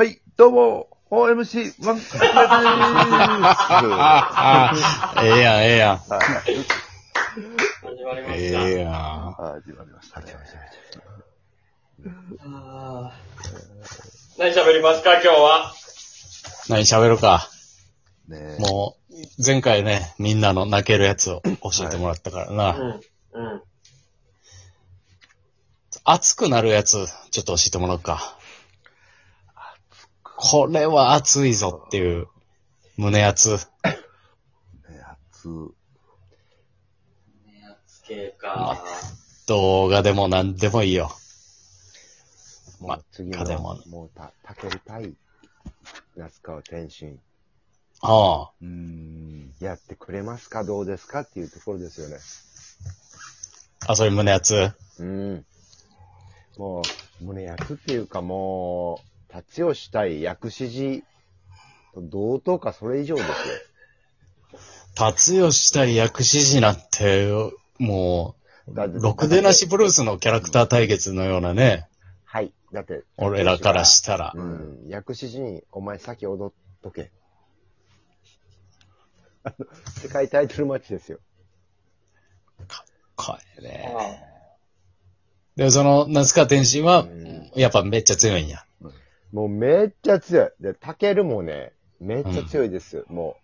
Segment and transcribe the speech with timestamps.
[0.00, 2.20] はい、どうも、OMC ワンカッ
[4.00, 4.72] あ
[5.14, 5.98] あ、 ええやん、ええやん。
[5.98, 6.08] 始
[8.02, 8.66] まりまえした。
[8.66, 8.94] えやん。
[8.94, 10.34] あ、始まりましたね。
[12.40, 15.74] あー何喋りますか、今日は？
[16.70, 17.50] 何喋るか。
[18.26, 18.58] ねえ。
[18.58, 22.70] もう、前回ね、みんなの泣けるやつを教えてもらったからな。
[22.70, 23.00] うん。
[23.34, 23.62] うん。
[26.04, 28.39] 熱くなるやつ、ちょっと教えてもらおうか。
[30.42, 32.26] これは熱いぞっていう、
[32.96, 33.50] 胸熱。
[33.50, 33.58] ね
[35.28, 35.48] 熱。
[37.86, 38.82] つけか。
[39.46, 41.10] 動画でも何でもいいよ。
[42.80, 45.12] もう次風もの、もうた、たける対、
[46.16, 47.20] 夏川天心、
[48.00, 48.50] ああ。
[48.62, 49.52] うーん。
[49.60, 50.64] やってくれますか？
[50.64, 51.20] どうですか？
[51.20, 52.16] っていうところですよね。
[53.86, 54.72] あ、それ胸熱？
[55.00, 55.44] うん。
[56.56, 56.80] も
[57.20, 61.02] う、胸焼っていうかもう、立ちをしたい薬師寺
[61.94, 63.34] と同等かそれ以上ですよ。
[64.94, 67.30] 達吉したい薬師寺なんて、
[67.78, 68.34] も
[68.68, 71.88] だう、ろくでなしブルースのキャラクター対決のようなね、
[72.24, 72.52] はい。
[72.72, 74.32] だって、俺らからしたら。
[74.34, 74.84] うん。
[74.86, 77.10] 薬師寺に、お前先踊っとけ。
[79.42, 79.66] あの、
[80.00, 81.18] 世界タイトルマッチですよ。
[83.16, 83.94] これね。
[83.96, 84.30] あ
[85.56, 88.64] で、その、夏川天心はう、んやっぱめっちゃ強いんや。
[89.32, 90.50] もうめっちゃ強い。
[90.60, 93.04] で、タケルもね、めっちゃ強いです。
[93.08, 93.36] も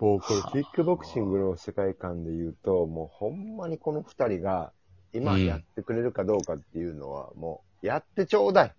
[0.00, 0.04] う。
[0.04, 4.72] もうこれ、キックボクシングの世界観で言うと、もうほんまにこの二人が、
[5.12, 8.74] 今うんやってくれるかどうかっていうのは、もう、やってちょうだい。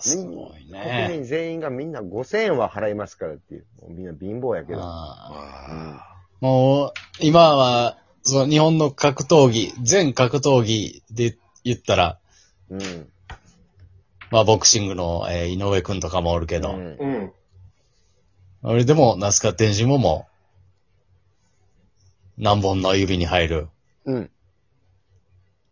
[0.00, 1.08] すごい国ね。
[1.10, 3.66] 民全員がみんな5000円は払いますからっていう。
[3.80, 4.80] もうみんな貧乏やけど。
[4.82, 12.18] あーもう、今は、その日本の格闘技、全格闘技で言ったら、
[12.70, 12.82] うん。
[12.82, 13.12] うん。
[14.30, 17.32] まあボクシングの、えー井上くんとかもおるけど、うんうん。
[18.62, 20.26] 俺でも、那須川天心もも
[22.38, 23.68] う、何本の指に入る。
[24.04, 24.30] うん。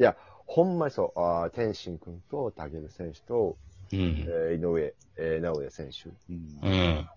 [0.01, 0.17] いや、
[0.47, 1.21] ほんまにそう。
[1.21, 3.57] ああ、天心君とタケル選手と、
[3.93, 4.27] うん。
[4.29, 6.11] えー井上、えー直哉選手。
[6.31, 7.09] うんうん。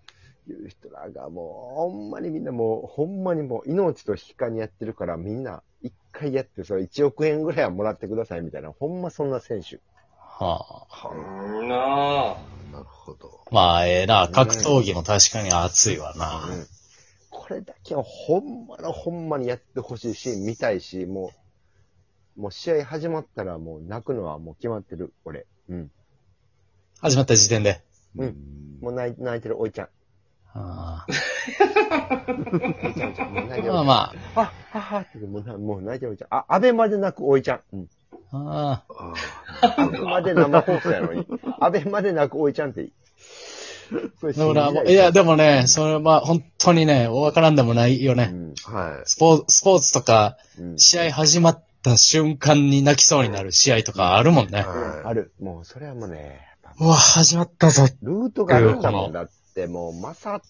[0.48, 5.71] いう人らがもう、ほんまにみんなもう、ほんまにもう、命と引き換えにやってるから、みんな、一
[6.12, 9.80] 回やって、それ1億円ぐらいはもらってくださいみたいな、ほんまそんな選手。
[10.16, 11.08] はあ。
[11.08, 12.36] うんなあ。
[12.72, 13.44] なるほど。
[13.50, 16.44] まあ、ええな、格闘技も確かに熱いわな。
[16.44, 16.66] うん。
[17.30, 21.32] これだけはほんまのほんまにやってほしいし、見たいし、も
[22.36, 25.46] う、もう試合始まったらもう泣くのはもう決まってる、俺。
[25.68, 25.90] うん。
[27.00, 27.82] 始まった時点で。
[28.16, 29.88] うんもう泣い泣いてる、おいちゃん。
[30.54, 30.54] あ。
[30.54, 31.06] あ
[33.62, 36.28] まあまあ、ははって、もうなもう泣いてるおいちゃん。
[36.30, 37.60] あ、アベまで泣くおいちゃん。
[37.72, 37.88] うん。
[38.32, 38.82] あ。
[38.88, 39.12] あ
[39.62, 41.26] ああくまで生放送やのに。
[41.60, 42.92] アベまで泣くおいちゃんっていい。
[44.86, 48.30] いや、でもね、それは本当にね、わからんでもないよね。
[48.32, 48.54] うん。
[48.66, 48.70] あ。
[48.70, 49.02] はい。
[49.04, 50.78] スポーツ、スポーツとか、うん。
[50.78, 54.60] 試合始まった瞬間に泣きそうになる試合とかあるもんね。
[54.60, 55.32] はある。
[55.40, 56.40] もう、それはもうね、
[56.80, 57.86] うわ、始まったぞ。
[58.02, 59.12] ルートがあるんだもん。
[59.12, 59.32] だって、
[59.66, 60.40] もう、まさ、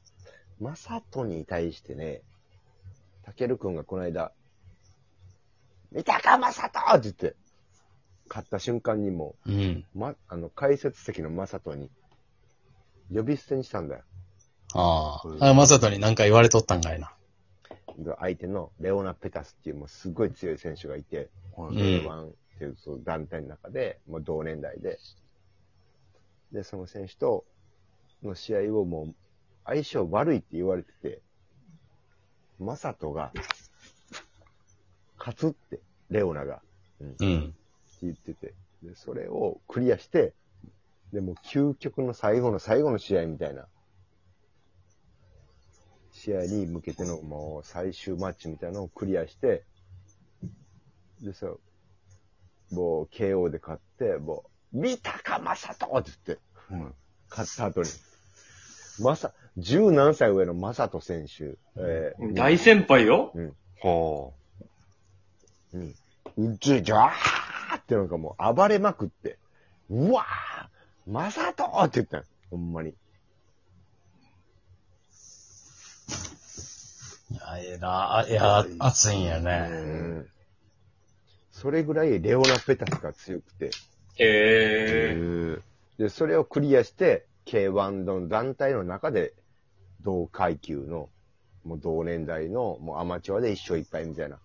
[0.61, 2.23] まさとに対してね、
[3.25, 4.33] たけるくんがこの間、
[5.91, 7.37] 見たかまさとって言って、
[8.29, 9.85] 勝った瞬間にもうん。
[9.95, 11.91] う、ま、あの、解説席のまさとに、
[13.13, 14.03] 呼び捨てにしたんだよ。
[14.75, 15.51] ああ。
[15.51, 17.15] あまさとに何か言われとったんかいな。
[17.99, 21.75] で相手のレオナ・ペタスっていうもうすごい強い選手がいて、はい。
[21.75, 24.99] うん K1 っていう団体の中で、もう同年代で、
[26.53, 27.45] で、その選手と
[28.23, 29.15] の試合をもう
[29.65, 31.21] 相性悪いって言われてて、
[32.59, 33.33] マサトが
[35.19, 36.61] 勝つって、レオナが、
[37.01, 37.55] うん、ってうん。
[38.03, 40.35] 言ってて、で、それをクリアして、
[41.13, 43.67] でもう究極の最後の最後の試合みたいな、
[46.13, 49.65] 試合に向けてのもう最終マッチみたいなのをクリアして、
[51.21, 51.47] でさ、
[52.73, 56.95] もう KO で勝って、もう、見たかまさとって言って、うん。
[57.31, 57.89] 勝った後に。
[59.03, 63.33] まさ、十何歳上のまさと選手、えー大先輩よ。
[63.83, 64.31] は
[65.75, 65.95] うん。
[66.55, 69.39] うち、じゃーってなんかもう暴れまくって、
[69.91, 72.23] うわーまさとって言ったの。
[72.51, 72.91] ほんまに。
[72.91, 72.93] い
[77.35, 78.17] や、ええな。
[78.19, 79.41] あいや、熱いんやあ。
[79.41, 79.69] ね。
[79.71, 79.77] う
[80.21, 80.29] ん。
[81.51, 83.71] それぐらいレオナ・ペタスが強くて、
[84.17, 85.59] へえ。
[85.99, 89.35] で、それをクリアして、K1 の団体の中で、
[90.03, 91.09] 同階級の、
[91.65, 94.39] もう同年代の、もうアマチュアで一勝一敗みたいな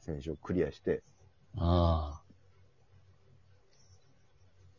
[0.00, 1.02] 選手をクリアして、
[1.58, 2.20] あ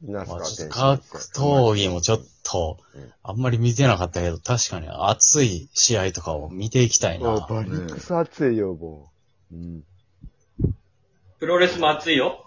[0.02, 7.46] 皆さんまあちょっと格闘技もちょっとうん、あんまり見てなかったけど、確かに熱い試合とかを見ていきたいな。
[7.50, 9.12] バリックス熱いよ、も
[9.52, 9.56] う。
[9.56, 9.84] うん。
[11.40, 12.46] プロレスも熱いよ。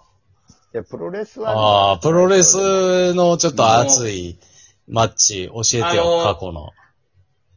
[0.72, 4.38] いや、プロレスは、ああ、プロレスのちょっと熱い
[4.90, 6.70] マッチ教えてあのよ、ー過去の。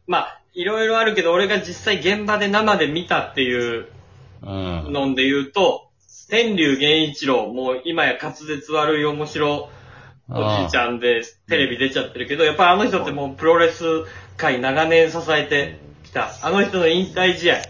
[0.08, 3.88] まあ、いろいろあるけど、俺が実際現場で生で見たっていう
[4.42, 4.94] うん。
[4.94, 5.90] ので言うと、
[6.30, 9.70] 天竜源一郎、もう今や滑舌悪い面白
[10.30, 13.84] おじいちゃんでテレビ出ちゃってるけど、やっぱりあの人ってもうプロレス
[14.38, 16.32] 界長年支えてきた。
[16.42, 17.62] あの人の引退試合。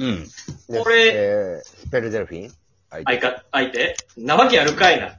[0.00, 0.24] うん。
[0.68, 2.52] でこれえー、スペルデルフィン？
[2.90, 3.96] 相手相か、相手？
[4.18, 5.16] なわけあるかいな。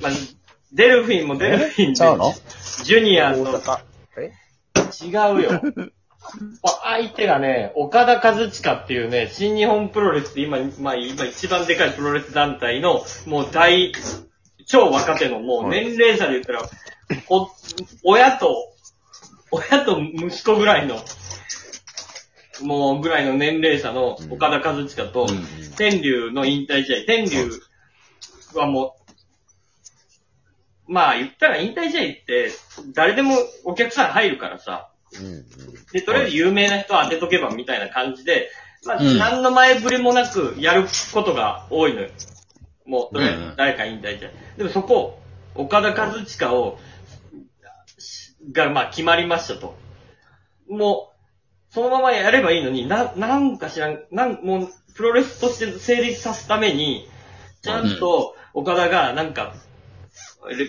[0.00, 0.12] まあ、
[0.72, 2.32] デルフィンもデルフィンで、ちゃうの？
[2.84, 3.42] ジュニアと。
[3.42, 3.80] 大阪。
[4.18, 4.32] え？
[5.04, 5.60] 違うよ。
[6.82, 13.92] 相手がね、岡田和親っていうね、新日本プロレスって今、まあ今一番でかいプロレス団体の、もう大、
[14.66, 16.62] 超若手の、もう年齢差で言ったら、
[17.28, 17.48] お、
[18.04, 18.54] 親と、
[19.50, 21.02] 親と息子ぐらいの、
[22.60, 25.26] もうぐらいの年齢差の岡田和親と、
[25.76, 27.50] 天竜の引退試合、天竜
[28.54, 28.99] はもう、
[30.90, 32.50] まあ言ったら引退試合って、
[32.94, 34.90] 誰でもお客さん入るからさ、
[35.20, 35.44] うんうん。
[35.92, 38.50] で、とりあえず有名な人当てとけばみたいな感じで、
[38.84, 42.08] まあ、うん何の前触れもなくやることが多いのよ。
[42.86, 44.32] もう、とりあえうんうんず誰か引退して。
[44.56, 45.20] でもそこ、
[45.54, 46.78] 岡田和親を、
[48.50, 49.76] が、まあ、決まりましたと。
[50.68, 51.12] も
[51.70, 57.06] う、そのままやればいいのに、な、なんか知らん、なん、もう、プロレスとして成立さすために、
[57.62, 59.69] ちゃんと、岡田が、なんか、レ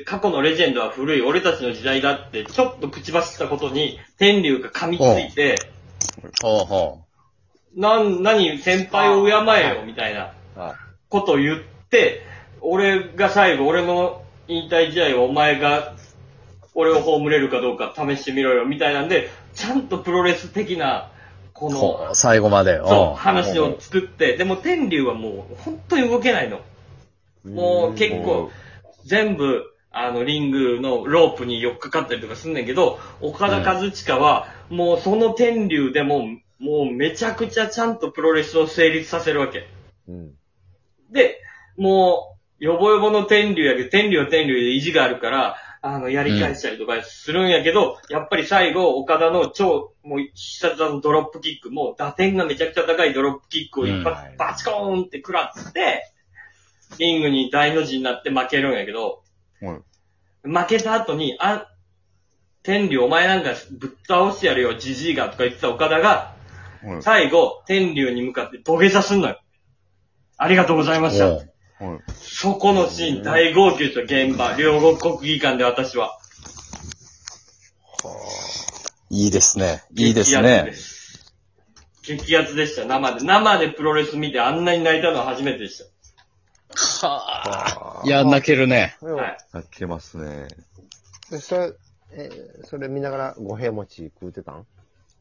[0.05, 5.55] 過去のレジェンドは古い、俺たちの時代だって、ちょっと口走ったことに、天竜が噛みついて、
[6.41, 6.99] ほうほ
[7.75, 10.75] なん、何、先輩を敬えよ、みたいなあ、
[11.09, 11.59] ことを言っ
[11.89, 12.21] て、
[12.59, 15.93] 俺が最後、俺の引退試合をお前が、
[16.73, 21.11] 俺を葬れるかどうか試してみろよ、みたいなんで、ちゃんとプロレス的な、
[21.53, 21.71] こう。
[21.71, 22.77] の、最後まで。
[22.85, 26.59] そう、ん話を作って、でも天竜はもう、本当に動けないの。
[27.45, 28.51] もう結構、
[29.05, 36.27] 全部、あの、リングのロープに寄っかかったりとかすんねんけど、岡田和親は、もうその天竜でも、
[36.59, 39.67] もうめちゃくちゃちゃんとプロレスを成立させるわけ。
[40.07, 40.31] うん。
[41.11, 41.41] で、
[41.77, 56.13] もう、よぼよぼの天竜やけど、天竜は天竜で意地があるから、あの、やり返したりとかするんやけど、やっぱり最後、岡田の超、もう必殺技のドロップキック、もう打点がめちゃくちゃ高いドロップキックを一発うんバチコーンって食らって、
[56.97, 59.23] リングに大の字になって負けるんやけど、
[59.61, 59.83] うん
[60.43, 61.67] 負けた後に、あ、
[62.63, 66.35] 天竜お前なんかぶっ倒してやるよ、ジジイがとか言ってた岡田が、
[66.83, 69.39] うん最後、天竜に向かって土下座すんのよ。
[70.37, 71.27] ありがとうございました。
[71.27, 71.51] おう
[71.81, 76.17] うんそこのシーン大号泣した現場、両国国技館で私は。
[79.09, 79.83] いいですね。
[79.95, 80.73] いいです激アツねで。
[80.73, 81.35] す。
[82.03, 83.25] 激アツでした、生で。
[83.25, 85.83] 生でプロレス見てあんなに泣いたのは初めてでし
[86.75, 88.05] はあ。
[88.05, 88.95] いや、泣けるね。
[88.99, 89.05] た。
[89.07, 89.37] はい。
[89.53, 90.47] 泣けますね。
[91.29, 91.73] でそれ、
[92.13, 94.65] えーそれ見ながら五平餅食うてたん？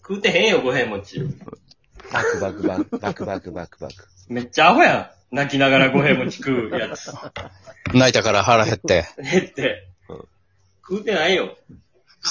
[0.03, 1.21] 食うてへんよ、五平餅。
[2.13, 3.95] バクバクバク、バクバクバクバク。
[4.29, 5.35] めっちゃアホやん。
[5.35, 7.13] 泣きながら五平餅食うやつ。
[7.95, 9.07] 泣いたから腹減って。
[9.23, 10.17] 減ってうん。
[10.83, 11.57] 食うてないよ。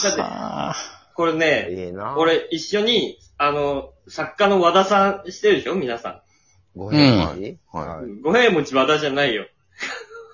[0.04, 0.76] だって、はあ。
[1.16, 2.18] これね、ええな。
[2.18, 6.24] 俺一緒に、あの、作家の和田さんしてるでしょ皆さ
[6.80, 7.58] 五平餅？
[7.74, 8.22] はん。
[8.22, 9.46] 五平餅和田じゃないよ。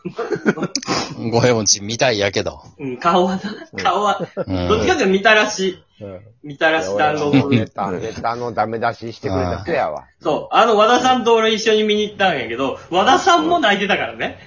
[1.32, 2.62] 五平餅みたいやけど。
[2.78, 6.22] うん、顔はな、顔は、うんどっちかっていうとみたらし、うん。
[6.44, 10.06] みたらし団子のネタ、ネタのダメ出ししてくれた人やわ。
[10.22, 10.56] そう。
[10.56, 14.38] あの、和田さんと俺一緒に見に行ったんやけど、和田さんも泣いてたからね。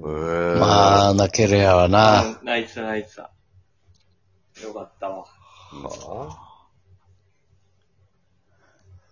[0.00, 2.22] うんまあ、泣けるやわな。
[2.22, 3.30] うん泣いてた泣いてた。
[4.62, 5.26] よかったわ。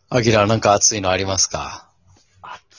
[0.08, 1.85] アキラなんか熱いのありますか？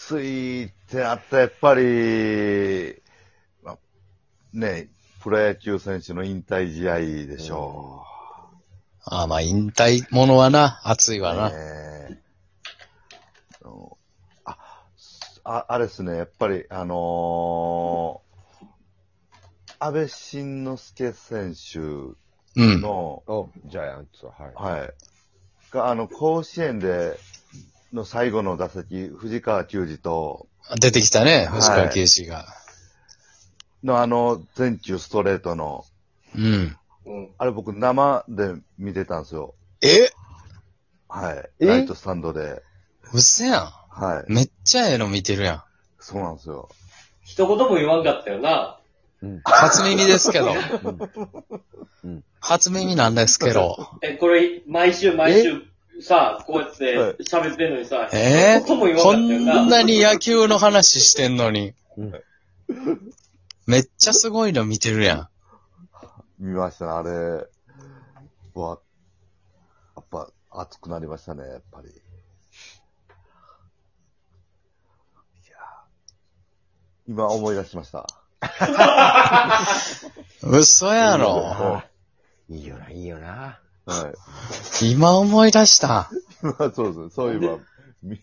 [0.08, 3.02] 暑いってなったらやっぱり、
[3.62, 3.78] まあ
[4.54, 4.88] ね、
[5.22, 8.02] プロ野球選手の引退試合でしょ
[9.04, 11.50] ああ、まあ、引退ものはな、熱いうわな。
[11.50, 12.18] ねえ
[13.62, 13.98] あの
[14.46, 14.58] あ、
[15.44, 18.28] ああれですね、やっぱり、あのー
[19.80, 22.82] 安倍晋之助選手うん。
[23.70, 24.80] ジャイアンツは、はい。
[24.80, 24.94] はい。
[25.72, 27.20] が、あの、甲子園で、
[27.94, 30.48] の最後の打席、藤川球児と、
[30.80, 32.46] 出てきたね、藤川はい圭司が。
[33.84, 35.86] のあの、全球ストレートの、
[36.36, 36.78] うん。
[37.06, 37.30] うん。
[37.38, 39.54] あれ僕生で見てたんですよ。
[39.82, 40.12] え？
[41.08, 41.50] はい。
[41.60, 41.66] え？
[41.66, 42.62] ライトスタンドで。
[43.14, 44.32] うっせやはい。
[44.32, 44.36] ん。
[44.36, 45.64] めっちゃええの見てるやん。
[46.00, 46.70] そうなんですよ。
[47.24, 48.80] 一言も言わんかったよな。
[49.22, 49.42] うん。
[49.46, 50.54] 初耳ですけど。
[52.04, 53.90] うん初耳なんですけど。
[54.02, 55.64] え、これ、毎週毎週、
[56.02, 59.14] さ、こうやって喋ってんのにさ、え一言も言わー、こ。
[59.14, 61.74] んなに野球の話してんのに。
[61.98, 62.14] うん
[63.66, 65.28] めっちゃすごいの見てるやん。
[66.40, 67.10] 見ましたね、あれ。
[68.56, 68.80] うわ、
[69.96, 71.90] やっぱ熱くなりましたね、やっぱり。
[71.90, 71.92] い
[75.50, 75.58] や
[77.10, 78.08] 今思い出しました。
[80.44, 81.84] 嘘やあろ。
[82.50, 83.60] ーいいよな、いいよな。
[83.88, 84.12] は
[84.82, 84.92] い。
[84.92, 86.10] 今思い出した。
[86.44, 87.58] 今 そうですね、そういえば、
[88.04, 88.22] 見、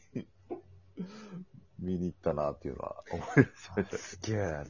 [1.81, 3.97] 見に行ったなっていうのは思い出しました。
[3.99, 4.37] すげえ。
[4.37, 4.63] いや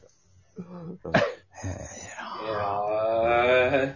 [3.81, 3.93] ー、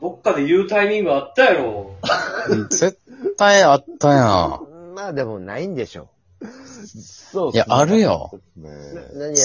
[0.00, 1.96] どっかで言うタイミングあったやろ。
[2.70, 2.98] 絶
[3.36, 4.94] 対あったやん。
[4.94, 6.08] まあでもないんでしょ。
[6.42, 8.30] そういや、あるよ。
[8.32, 8.40] 好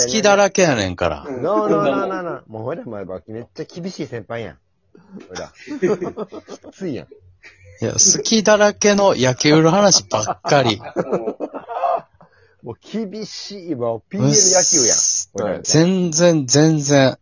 [0.10, 1.26] きだらけやねんから。
[1.26, 2.44] ノーノーノーノー。
[2.48, 4.58] もうほら、前ばめっちゃ厳しい先輩やん。
[5.28, 5.52] ほら。
[6.72, 7.08] きついやん。
[7.08, 10.80] いや、好きだらけの野球の話ばっかり。
[12.62, 14.98] もう厳しい、もう PL 野球やん。
[15.34, 17.18] ほら全然、全然。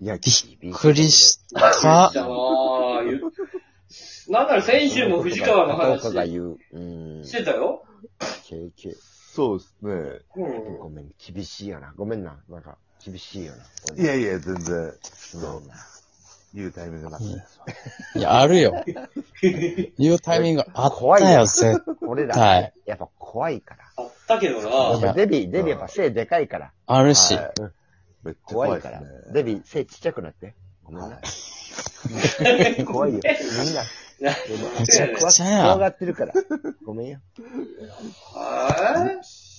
[0.00, 3.32] いや、びっくりしたなー言う
[4.28, 6.58] なんなら先週も藤川のどうかが話言う？
[6.72, 7.24] うん。
[7.24, 7.84] してたよ。
[8.48, 8.94] 経験。
[9.34, 9.92] そうですね。
[10.36, 10.78] うん。
[10.78, 11.92] ごめん、厳しいよな。
[11.96, 12.36] ごめんな。
[12.48, 13.52] なんか、厳しいよ
[13.96, 14.02] な。
[14.02, 15.74] いやいや、全然、そうな。
[16.54, 18.18] 言うタイミングなくて。
[18.18, 18.84] いや、あるよ。
[19.98, 22.72] 言うタイミングあったよ、 絶俺ら、対。
[22.84, 23.84] やっぱ怖いから。
[23.96, 26.72] あったけどやなデビ、デビやっぱ背でかいから。
[26.86, 27.34] あるし。
[27.34, 27.52] はい
[28.24, 29.32] めっちゃ怖いから怖いですね。。
[29.34, 30.54] デビ背ちっちゃくなって。
[30.84, 31.18] ごめんな。
[32.86, 33.20] 怖いよ。
[33.64, 33.82] みんな。
[34.78, 36.32] めちゃくちゃや怖がってるから。
[36.84, 37.18] ごめんよ。
[38.32, 39.20] は